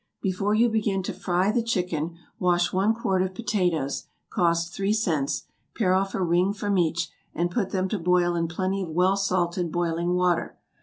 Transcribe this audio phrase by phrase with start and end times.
[0.19, 5.43] Before you begin to fry the chicken, wash one quart of potatoes, (cost three cents,)
[5.75, 9.15] pare off a ring from each, and put them to boil in plenty of well
[9.15, 10.57] salted boiling water.